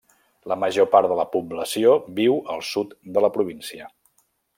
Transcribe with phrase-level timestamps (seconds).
[0.51, 3.91] La major part de la població viu al sud de la província.